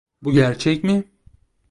[0.21, 1.03] Bu gerçek mi?